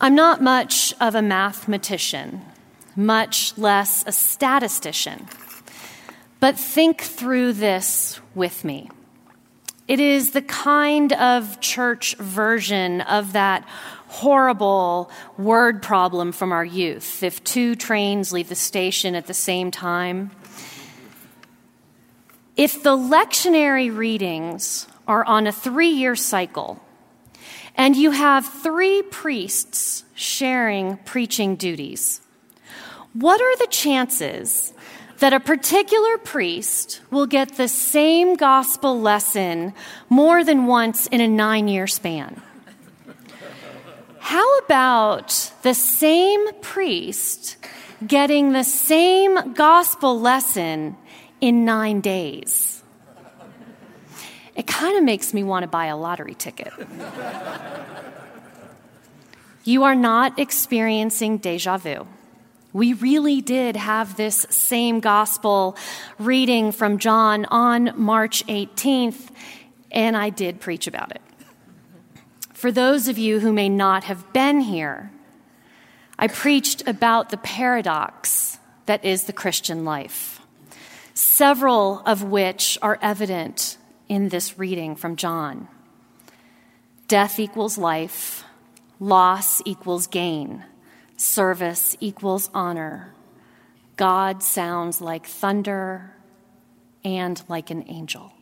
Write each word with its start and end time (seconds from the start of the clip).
I'm 0.00 0.14
not 0.14 0.42
much 0.42 0.92
of 1.00 1.14
a 1.14 1.22
mathematician, 1.22 2.42
much 2.94 3.56
less 3.56 4.04
a 4.06 4.12
statistician. 4.12 5.26
But 6.38 6.58
think 6.58 7.00
through 7.00 7.54
this 7.54 8.20
with 8.34 8.62
me. 8.64 8.90
It 9.88 10.00
is 10.00 10.32
the 10.32 10.42
kind 10.42 11.12
of 11.14 11.60
church 11.60 12.14
version 12.16 13.00
of 13.02 13.32
that 13.32 13.66
horrible 14.08 15.10
word 15.38 15.82
problem 15.82 16.32
from 16.32 16.52
our 16.52 16.64
youth. 16.64 17.22
If 17.22 17.42
two 17.42 17.74
trains 17.74 18.32
leave 18.32 18.48
the 18.48 18.54
station 18.54 19.14
at 19.14 19.26
the 19.26 19.34
same 19.34 19.70
time, 19.70 20.30
if 22.56 22.82
the 22.82 22.96
lectionary 22.96 23.94
readings 23.94 24.86
are 25.06 25.24
on 25.24 25.46
a 25.46 25.52
three 25.52 25.90
year 25.90 26.16
cycle, 26.16 26.82
and 27.76 27.94
you 27.94 28.10
have 28.10 28.46
three 28.46 29.02
priests 29.02 30.04
sharing 30.14 30.96
preaching 30.98 31.56
duties, 31.56 32.20
what 33.12 33.40
are 33.40 33.56
the 33.58 33.66
chances 33.68 34.72
that 35.18 35.32
a 35.32 35.40
particular 35.40 36.18
priest 36.18 37.00
will 37.10 37.26
get 37.26 37.56
the 37.56 37.68
same 37.68 38.34
gospel 38.34 39.00
lesson 39.00 39.72
more 40.08 40.44
than 40.44 40.66
once 40.66 41.06
in 41.06 41.20
a 41.20 41.28
nine 41.28 41.68
year 41.68 41.86
span? 41.86 42.42
How 44.18 44.58
about 44.58 45.52
the 45.62 45.74
same 45.74 46.52
priest 46.60 47.56
getting 48.06 48.52
the 48.52 48.64
same 48.64 49.52
gospel 49.54 50.20
lesson 50.20 50.96
in 51.40 51.64
nine 51.64 52.00
days? 52.00 52.75
It 54.56 54.66
kind 54.66 54.96
of 54.96 55.04
makes 55.04 55.34
me 55.34 55.44
want 55.44 55.64
to 55.64 55.68
buy 55.68 55.86
a 55.86 55.96
lottery 55.96 56.34
ticket. 56.34 56.72
you 59.64 59.84
are 59.84 59.94
not 59.94 60.38
experiencing 60.38 61.36
deja 61.36 61.76
vu. 61.76 62.06
We 62.72 62.94
really 62.94 63.42
did 63.42 63.76
have 63.76 64.16
this 64.16 64.46
same 64.48 65.00
gospel 65.00 65.76
reading 66.18 66.72
from 66.72 66.98
John 66.98 67.44
on 67.46 67.92
March 67.96 68.46
18th, 68.46 69.28
and 69.90 70.16
I 70.16 70.30
did 70.30 70.60
preach 70.60 70.86
about 70.86 71.10
it. 71.12 71.22
For 72.54 72.72
those 72.72 73.08
of 73.08 73.18
you 73.18 73.40
who 73.40 73.52
may 73.52 73.68
not 73.68 74.04
have 74.04 74.32
been 74.32 74.60
here, 74.60 75.10
I 76.18 76.28
preached 76.28 76.88
about 76.88 77.28
the 77.28 77.36
paradox 77.36 78.58
that 78.86 79.04
is 79.04 79.24
the 79.24 79.34
Christian 79.34 79.84
life, 79.84 80.40
several 81.12 82.02
of 82.06 82.22
which 82.22 82.78
are 82.80 82.98
evident 83.02 83.75
in 84.08 84.28
this 84.28 84.58
reading 84.58 84.96
from 84.96 85.16
John. 85.16 85.68
Death 87.08 87.38
equals 87.38 87.78
life, 87.78 88.44
loss 88.98 89.62
equals 89.64 90.06
gain, 90.06 90.64
service 91.16 91.96
equals 92.00 92.50
honor. 92.52 93.14
God 93.96 94.42
sounds 94.42 95.00
like 95.00 95.26
thunder 95.26 96.14
and 97.04 97.42
like 97.48 97.70
an 97.70 97.84
angel. 97.88 98.32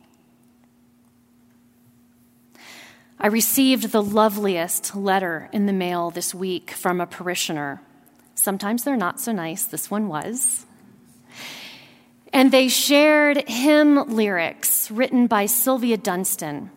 I 3.19 3.27
received 3.27 3.91
the 3.91 4.03
loveliest 4.03 4.95
letter 4.95 5.49
in 5.53 5.67
the 5.67 5.73
mail 5.73 6.11
this 6.11 6.35
week 6.35 6.71
from 6.71 6.99
a 6.99 7.07
parishioner. 7.07 7.81
Sometimes 8.35 8.83
they're 8.83 8.97
not 8.97 9.21
so 9.21 9.31
nice. 9.31 9.65
This 9.65 9.89
one 9.89 10.09
was. 10.09 10.65
And 12.35 12.51
they 12.51 12.67
shared 12.67 13.47
hymn 13.47 14.09
lyrics 14.09 14.91
written 14.91 15.25
by 15.25 15.45
Sylvia 15.45 15.95
Dunstan, 15.95 16.69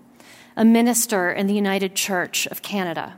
a 0.57 0.65
minister 0.65 1.33
in 1.33 1.49
the 1.49 1.53
United 1.53 1.97
Church 1.97 2.47
of 2.47 2.63
Canada. 2.63 3.17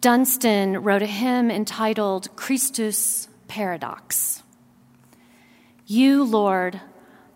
Dunstan 0.00 0.80
wrote 0.80 1.02
a 1.02 1.06
hymn 1.06 1.50
entitled 1.50 2.28
Christus 2.36 3.26
Paradox. 3.48 4.44
You, 5.86 6.22
Lord, 6.22 6.80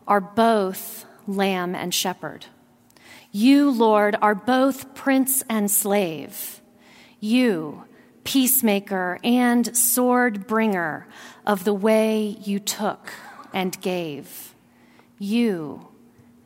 are 0.06 0.20
both 0.20 1.04
lamb 1.26 1.74
and 1.74 1.92
shepherd. 1.92 2.46
You, 3.32 3.68
Lord, 3.68 4.14
are 4.22 4.36
both 4.36 4.94
prince 4.94 5.42
and 5.48 5.68
slave. 5.68 6.60
You, 7.18 7.82
peacemaker 8.22 9.18
and 9.24 9.76
sword 9.76 10.46
bringer 10.46 11.08
of 11.44 11.64
the 11.64 11.74
way 11.74 12.36
you 12.44 12.60
took 12.60 13.12
and 13.52 13.80
gave. 13.80 14.54
You, 15.18 15.88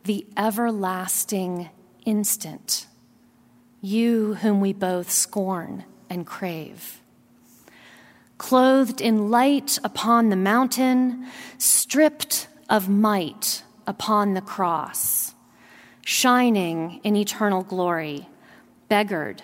the 0.05 0.27
everlasting 0.37 1.71
instant. 2.05 2.87
You, 3.81 4.34
whom 4.34 4.61
we 4.61 4.72
both 4.72 5.11
scorn 5.11 5.84
and 6.11 6.27
crave. 6.27 7.00
Clothed 8.39 9.00
in 9.00 9.31
light 9.31 9.78
upon 9.83 10.28
the 10.28 10.37
mountain, 10.37 11.27
stripped 11.59 12.49
of 12.69 12.89
might 12.89 13.62
upon 13.87 14.34
the 14.34 14.41
cross 14.41 15.34
shining 16.06 17.00
in 17.03 17.16
eternal 17.16 17.65
glory, 17.65 18.28
beggared 18.89 19.43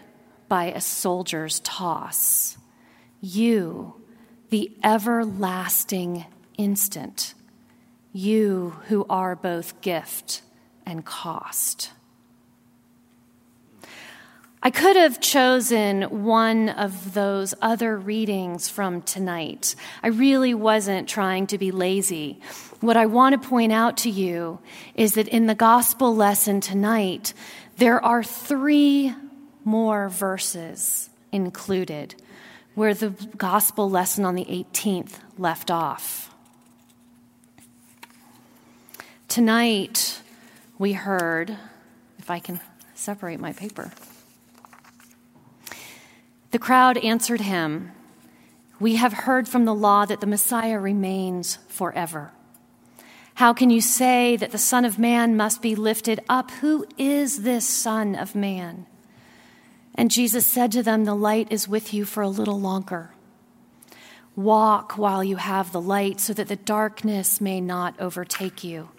by 0.49 0.67
a 0.67 0.81
soldier's 0.81 1.59
toss. 1.61 2.57
You, 3.21 4.01
the 4.51 4.71
everlasting 4.85 6.25
instant, 6.57 7.35
you 8.13 8.77
who 8.89 9.07
are 9.09 9.35
both 9.35 9.81
gift 9.81 10.43
and 10.85 11.05
cost. 11.05 11.91
I 14.65 14.71
could 14.71 14.95
have 14.95 15.21
chosen 15.21 16.03
one 16.23 16.69
of 16.69 17.15
those 17.15 17.53
other 17.61 17.97
readings 17.97 18.69
from 18.69 19.03
tonight. 19.03 19.75
I 20.05 20.09
really 20.09 20.55
wasn't 20.55 21.09
trying 21.09 21.49
to 21.49 21.59
be 21.59 21.73
lazy. 21.73 22.41
What 22.81 22.97
I 22.97 23.07
want 23.07 23.41
to 23.41 23.49
point 23.49 23.73
out 23.73 23.97
to 23.99 24.11
you 24.11 24.61
is 24.95 25.15
that 25.15 25.27
in 25.27 25.47
the 25.47 25.57
gospel 25.57 26.15
lesson 26.15 26.61
tonight, 26.61 27.35
there 27.79 28.05
are 28.05 28.23
three 28.23 29.13
more 29.65 30.09
verses 30.09 31.11
included 31.33 32.15
where 32.75 32.95
the 32.95 33.11
gospel 33.37 33.91
lesson 33.91 34.25
on 34.25 34.37
the 34.37 34.45
18th 34.45 35.19
left 35.39 35.73
off. 35.73 36.32
Tonight, 39.33 40.21
we 40.77 40.93
heard, 40.93 41.57
if 42.19 42.31
I 42.31 42.39
can 42.39 42.61
separate 42.95 43.41
my 43.41 43.55
paper. 43.55 43.91
The 46.51 46.59
crowd 46.59 46.99
answered 46.99 47.41
him, 47.41 47.93
We 48.79 48.97
have 48.97 49.15
heard 49.25 49.49
from 49.49 49.65
the 49.65 49.75
law 49.75 50.05
that 50.05 50.21
the 50.21 50.27
Messiah 50.27 50.79
remains 50.79 51.57
forever. 51.69 52.33
How 53.37 53.55
can 53.55 53.71
you 53.71 53.81
say 53.81 54.37
that 54.37 54.51
the 54.53 54.59
Son 54.59 54.85
of 54.85 54.99
Man 54.99 55.35
must 55.35 55.63
be 55.63 55.75
lifted 55.75 56.21
up? 56.29 56.51
Who 56.61 56.85
is 56.99 57.43
this 57.43 57.67
Son 57.67 58.15
of 58.15 58.35
Man? 58.35 58.85
And 59.95 60.11
Jesus 60.11 60.45
said 60.45 60.71
to 60.73 60.83
them, 60.83 61.07
The 61.07 61.15
light 61.15 61.51
is 61.51 61.67
with 61.67 61.95
you 61.95 62.05
for 62.05 62.23
a 62.23 62.29
little 62.29 62.61
longer. 62.61 63.13
Walk 64.37 64.99
while 64.99 65.25
you 65.25 65.37
have 65.37 65.73
the 65.73 65.81
light, 65.81 66.21
so 66.21 66.35
that 66.35 66.49
the 66.49 66.57
darkness 66.57 67.41
may 67.41 67.63
not 67.63 67.99
overtake 67.99 68.63
you. 68.63 68.91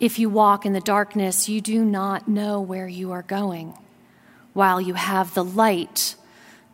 If 0.00 0.18
you 0.18 0.30
walk 0.30 0.64
in 0.64 0.72
the 0.72 0.80
darkness, 0.80 1.46
you 1.46 1.60
do 1.60 1.84
not 1.84 2.26
know 2.26 2.58
where 2.58 2.88
you 2.88 3.12
are 3.12 3.22
going. 3.22 3.74
While 4.54 4.80
you 4.80 4.94
have 4.94 5.34
the 5.34 5.44
light, 5.44 6.16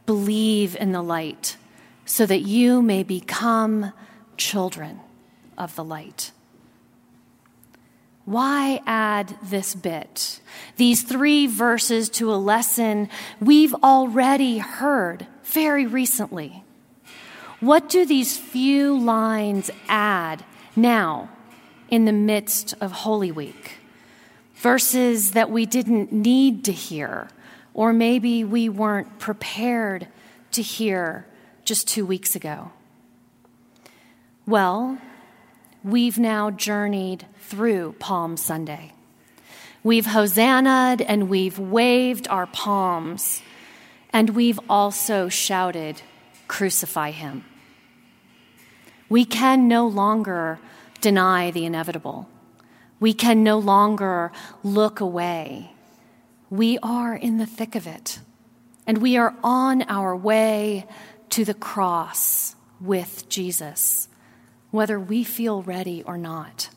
believe 0.07 0.77
in 0.77 0.93
the 0.93 1.03
light 1.03 1.57
so 2.05 2.25
that 2.25 2.43
you 2.43 2.81
may 2.81 3.03
become 3.03 3.93
children 4.37 5.01
of 5.59 5.75
the 5.75 5.83
light. 5.83 6.31
Why 8.25 8.81
add 8.87 9.37
this 9.43 9.75
bit, 9.75 10.41
these 10.77 11.03
three 11.03 11.49
verses 11.49 12.09
to 12.11 12.33
a 12.33 12.37
lesson 12.37 13.09
we've 13.41 13.75
already 13.75 14.59
heard 14.59 15.27
very 15.45 15.87
recently? 15.87 16.63
What 17.59 17.89
do 17.89 18.07
these 18.07 18.37
few 18.37 18.97
lines 18.97 19.71
add 19.89 20.45
now 20.77 21.31
in 21.89 22.05
the 22.05 22.13
midst 22.13 22.75
of 22.81 22.93
Holy 22.93 23.31
Week? 23.31 23.79
Verses 24.55 25.33
that 25.33 25.51
we 25.51 25.67
didn't 25.67 26.13
need 26.13 26.65
to 26.65 26.73
hear 26.73 27.29
or 27.77 27.93
maybe 27.93 28.43
we 28.43 28.71
weren't 28.71 29.19
prepared 29.19 30.09
to 30.51 30.63
hear 30.63 31.27
just 31.63 31.87
two 31.87 32.07
weeks 32.07 32.35
ago. 32.35 32.73
Well, 34.47 34.97
we've 35.85 36.19
now 36.19 36.51
journeyed 36.51 37.27
through 37.39 37.97
Palm 37.99 38.39
Sunday. 38.39 38.95
We've 39.85 40.07
hosannaed 40.07 41.03
and 41.03 41.29
we've 41.29 41.59
waved 41.59 42.27
our 42.29 42.47
palms, 42.47 43.43
and 44.11 44.31
we've 44.31 44.59
also 44.71 45.29
shouted, 45.29 46.01
Crucify 46.49 47.11
him. 47.11 47.45
We 49.11 49.27
can 49.27 49.69
no 49.69 49.87
longer 49.87 50.61
deny 51.01 51.51
the 51.51 51.65
inevitable. 51.65 52.29
We 53.01 53.13
can 53.13 53.43
no 53.43 53.59
longer 53.59 54.33
look 54.63 55.01
away 55.01 55.73
we 56.51 56.79
are 56.79 57.15
in 57.15 57.39
the 57.39 57.47
thick 57.47 57.75
of 57.75 57.87
it. 57.87 58.21
and 58.87 58.99
we 58.99 59.17
are 59.17 59.35
on 59.43 59.83
our 59.89 60.15
way 60.15 60.87
to 61.29 61.45
the 61.45 61.55
cross 61.55 62.55
with 62.81 63.29
Jesus, 63.29 64.09
whether 64.71 65.01
we 65.01 65.25
feel 65.25 65.61
ready 65.63 66.05
or 66.05 66.17
not. 66.17 66.71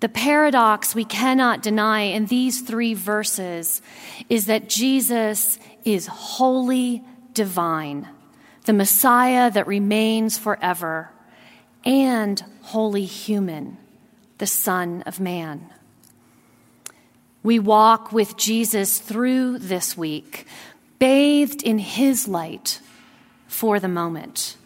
The 0.00 0.08
paradox 0.08 0.94
we 0.94 1.04
cannot 1.04 1.62
deny 1.62 2.00
in 2.00 2.26
these 2.26 2.62
three 2.62 2.94
verses 2.94 3.82
is 4.30 4.46
that 4.46 4.70
Jesus 4.70 5.58
is 5.84 6.06
wholly 6.06 7.04
divine, 7.34 8.08
the 8.64 8.72
Messiah 8.72 9.50
that 9.50 9.66
remains 9.66 10.38
forever, 10.38 11.10
and 11.88 12.44
wholly 12.62 13.04
human, 13.04 13.76
the 14.38 14.46
Son 14.46 15.02
of 15.02 15.18
Man. 15.18 15.68
We 17.42 17.58
walk 17.58 18.12
with 18.12 18.36
Jesus 18.36 19.00
through 19.00 19.58
this 19.58 19.96
week, 19.96 20.46
bathed 21.00 21.62
in 21.64 21.78
his 21.78 22.28
light 22.28 22.80
for 23.48 23.80
the 23.80 23.88
moment, 23.88 24.56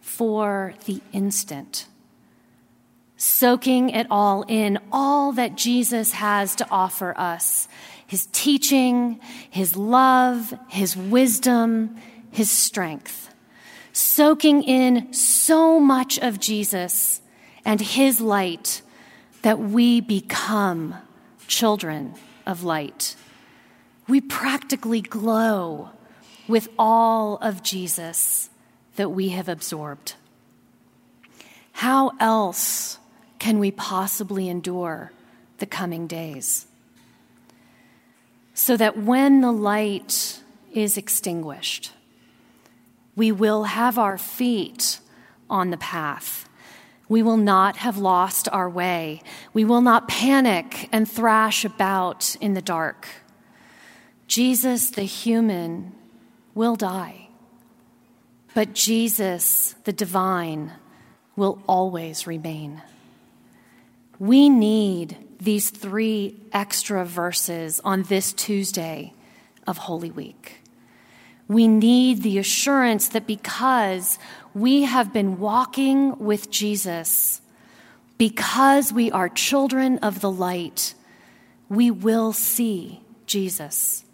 for 0.00 0.74
the 0.84 1.00
instant 1.12 1.86
soaking 3.20 3.90
it 3.90 4.06
all 4.10 4.46
in, 4.48 4.78
all 4.90 5.32
that 5.32 5.54
Jesus 5.54 6.12
has 6.12 6.56
to 6.56 6.66
offer 6.70 7.14
us 7.18 7.68
his 8.06 8.26
teaching, 8.32 9.20
his 9.50 9.76
love, 9.76 10.52
his 10.68 10.96
wisdom, 10.96 11.96
his 12.32 12.50
strength. 12.50 13.29
Soaking 13.92 14.62
in 14.62 15.12
so 15.12 15.80
much 15.80 16.18
of 16.18 16.38
Jesus 16.40 17.20
and 17.64 17.80
his 17.80 18.20
light 18.20 18.82
that 19.42 19.58
we 19.58 20.00
become 20.00 20.94
children 21.46 22.14
of 22.46 22.62
light. 22.62 23.16
We 24.08 24.20
practically 24.20 25.00
glow 25.00 25.90
with 26.48 26.68
all 26.78 27.36
of 27.38 27.62
Jesus 27.62 28.50
that 28.96 29.10
we 29.10 29.30
have 29.30 29.48
absorbed. 29.48 30.14
How 31.72 32.12
else 32.20 32.98
can 33.38 33.58
we 33.58 33.70
possibly 33.70 34.48
endure 34.48 35.12
the 35.58 35.66
coming 35.66 36.06
days? 36.06 36.66
So 38.52 38.76
that 38.76 38.98
when 38.98 39.40
the 39.40 39.52
light 39.52 40.40
is 40.72 40.98
extinguished, 40.98 41.92
we 43.20 43.30
will 43.30 43.64
have 43.64 43.98
our 43.98 44.16
feet 44.16 44.98
on 45.50 45.68
the 45.68 45.76
path. 45.76 46.48
We 47.06 47.22
will 47.22 47.36
not 47.36 47.76
have 47.76 47.98
lost 47.98 48.48
our 48.50 48.70
way. 48.70 49.20
We 49.52 49.62
will 49.62 49.82
not 49.82 50.08
panic 50.08 50.88
and 50.90 51.06
thrash 51.06 51.62
about 51.62 52.34
in 52.40 52.54
the 52.54 52.62
dark. 52.62 53.06
Jesus, 54.26 54.88
the 54.88 55.02
human, 55.02 55.92
will 56.54 56.76
die. 56.76 57.28
But 58.54 58.72
Jesus, 58.72 59.74
the 59.84 59.92
divine, 59.92 60.72
will 61.36 61.62
always 61.68 62.26
remain. 62.26 62.80
We 64.18 64.48
need 64.48 65.18
these 65.38 65.68
three 65.68 66.40
extra 66.54 67.04
verses 67.04 67.82
on 67.84 68.04
this 68.04 68.32
Tuesday 68.32 69.12
of 69.66 69.76
Holy 69.76 70.10
Week. 70.10 70.59
We 71.50 71.66
need 71.66 72.22
the 72.22 72.38
assurance 72.38 73.08
that 73.08 73.26
because 73.26 74.20
we 74.54 74.82
have 74.82 75.12
been 75.12 75.40
walking 75.40 76.16
with 76.20 76.48
Jesus, 76.48 77.40
because 78.18 78.92
we 78.92 79.10
are 79.10 79.28
children 79.28 79.98
of 79.98 80.20
the 80.20 80.30
light, 80.30 80.94
we 81.68 81.90
will 81.90 82.32
see 82.32 83.00
Jesus, 83.26 84.04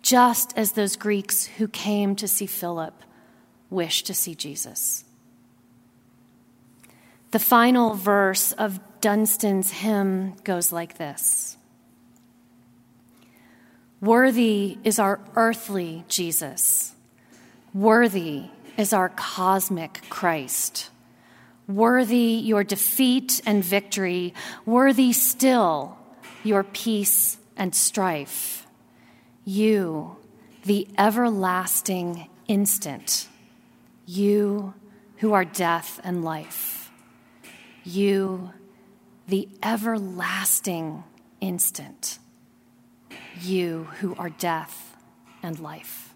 just 0.00 0.56
as 0.56 0.72
those 0.72 0.96
Greeks 0.96 1.44
who 1.44 1.68
came 1.68 2.16
to 2.16 2.26
see 2.26 2.46
Philip 2.46 2.94
wish 3.68 4.02
to 4.04 4.14
see 4.14 4.34
Jesus. 4.34 5.04
The 7.32 7.38
final 7.38 7.92
verse 7.92 8.52
of 8.52 8.80
Dunstan's 9.02 9.72
hymn 9.72 10.36
goes 10.42 10.72
like 10.72 10.96
this 10.96 11.58
Worthy 14.00 14.78
is 14.84 14.98
our 14.98 15.20
earthly 15.34 16.04
Jesus, 16.08 16.94
worthy 17.74 18.44
is 18.76 18.92
our 18.92 19.08
cosmic 19.08 20.02
Christ. 20.08 20.90
Worthy 21.66 22.40
your 22.42 22.64
defeat 22.64 23.42
and 23.44 23.62
victory, 23.62 24.32
worthy 24.64 25.12
still 25.12 25.98
your 26.42 26.64
peace 26.64 27.36
and 27.58 27.74
strife. 27.74 28.66
You, 29.44 30.16
the 30.64 30.88
everlasting 30.96 32.30
instant, 32.46 33.28
you 34.06 34.72
who 35.16 35.34
are 35.34 35.44
death 35.44 36.00
and 36.04 36.24
life. 36.24 36.90
You, 37.84 38.52
the 39.26 39.48
everlasting 39.62 41.04
instant, 41.40 42.18
you 43.44 43.84
who 44.00 44.14
are 44.16 44.30
death 44.30 44.96
and 45.42 45.58
life. 45.58 46.07